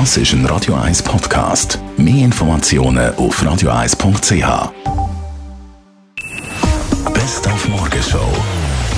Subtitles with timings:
[0.00, 1.78] Das ist ein Radio 1 Podcast.
[1.96, 4.72] Mehr Informationen auf radio1.ch.
[7.14, 8.26] Best auf Morgenshow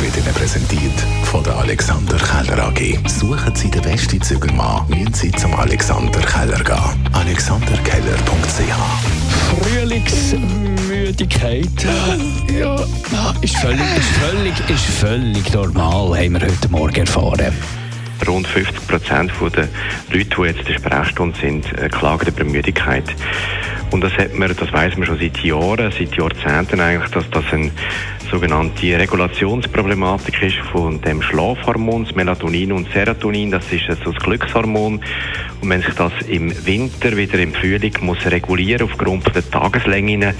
[0.00, 0.92] wird Ihnen präsentiert
[1.24, 3.00] von der Alexander Keller AG.
[3.08, 7.08] Suchen Sie den besten Zügelmann, müssen Sie zum Alexander Keller gehen.
[7.12, 11.86] AlexanderKeller.ch Frühlingsmüdigkeit.
[12.56, 12.76] Ja,
[13.40, 17.52] ist völlig, ist völlig, ist völlig normal, haben wir heute Morgen erfahren.
[18.26, 19.68] Rund 50 Prozent der
[20.10, 23.04] Leute, die jetzt in der Sprechstunde sind, äh, klagen über Müdigkeit.
[23.90, 27.44] Und das hat man, das weiß man schon seit Jahren, seit Jahrzehnten eigentlich, dass das
[27.52, 27.70] eine
[28.30, 33.52] sogenannte Regulationsproblematik ist von dem Schlafhormon, das Melatonin und Serotonin.
[33.52, 35.00] Das ist also das Glückshormon.
[35.60, 40.34] Und wenn sich das im Winter wieder im Frühling muss regulieren aufgrund der Tageslänge,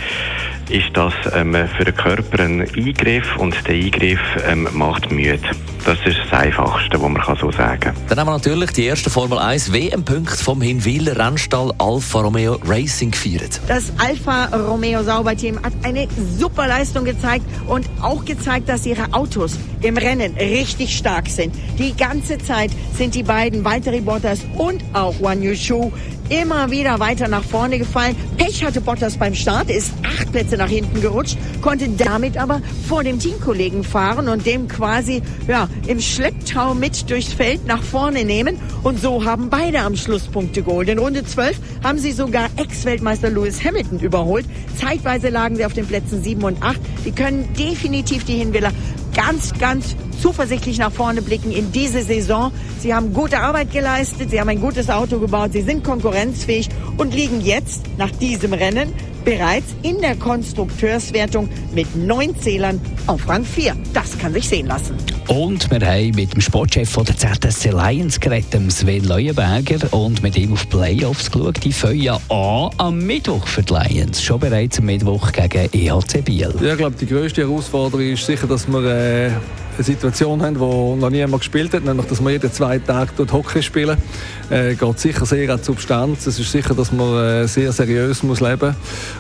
[0.71, 5.41] ist das ähm, für den Körper ein Eingriff und der Eingriff ähm, macht müde.
[5.85, 7.95] Das ist das Einfachste, was man kann so sagen kann.
[8.09, 13.11] Dann haben wir natürlich die erste Formel 1 WM-Punkt vom Hinwiler Rennstall Alfa Romeo Racing
[13.11, 13.61] gefeiert.
[13.69, 19.59] Das Alfa Romeo Sauberteam hat eine super Leistung gezeigt und auch gezeigt, dass ihre Autos
[19.83, 21.55] im Rennen richtig stark sind.
[21.79, 25.93] Die ganze Zeit sind die beiden Valtteri Bottas und auch Juan Yushu
[26.29, 28.17] immer wieder weiter nach vorne gefallen.
[28.55, 33.03] Pech hatte Bottas beim Start, ist acht Plätze nach hinten gerutscht, konnte damit aber vor
[33.03, 38.57] dem Teamkollegen fahren und dem quasi ja, im Schlepptau mit durchs Feld nach vorne nehmen.
[38.85, 40.89] Und so haben beide am Schluss Punkte geholt.
[40.89, 44.47] In Runde 12 haben sie sogar Ex-Weltmeister Lewis Hamilton überholt.
[44.79, 46.79] Zeitweise lagen sie auf den Plätzen 7 und 8.
[47.05, 48.71] Die können definitiv die Hinwiller
[49.15, 52.53] ganz, ganz zuversichtlich nach vorne blicken in diese Saison.
[52.81, 57.15] Sie haben gute Arbeit geleistet, sie haben ein gutes Auto gebaut, sie sind konkurrenzfähig und
[57.15, 58.93] liegen jetzt nach diesem Rennen
[59.25, 63.75] bereits in der Konstrukteurswertung mit neun Zählern auf Rang 4.
[63.93, 64.97] Das kann sich sehen lassen.
[65.29, 70.37] Und wir haben mit dem Sportchef von der ZSC Lions geredet, Sven Leuenberger, und mit
[70.37, 71.65] ihm auf Playoffs geschaut.
[71.65, 74.23] Die fangen an am Mittwoch für die Lions.
[74.23, 76.55] Schon bereits am Mittwoch gegen EHC Biel.
[76.61, 79.31] Ja, ich glaube, die grösste Herausforderung ist sicher, dass wir äh,
[79.77, 83.33] eine Situation haben, die noch niemand gespielt hat, nämlich dass wir jeden zwei Tage dort
[83.33, 83.97] Hockey spielen.
[84.51, 86.27] Äh, geht sicher sehr an die Substanz.
[86.27, 88.77] Es ist sicher, dass man äh, sehr seriös muss leben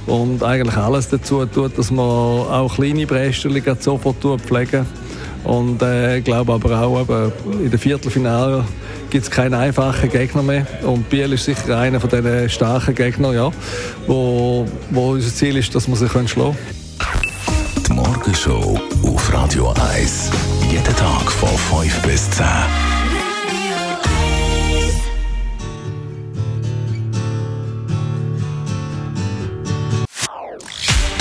[0.07, 4.87] und eigentlich alles dazu tut, dass man auch kleine Bresterli sofort pflegen.
[5.45, 7.33] Und äh, glaube aber auch, eben,
[7.63, 8.65] in der Viertelfinale
[9.11, 10.67] gibt es keinen einfachen Gegner mehr.
[10.83, 13.51] Und Biel ist sicher einer von diesen starken Gegnern, ja,
[14.07, 16.57] wo, wo unser Ziel ist, dass wir sie schlagen können.
[17.87, 20.31] Die Morgenshow auf Radio 1.
[20.71, 22.45] Jeden Tag von 5 bis 10.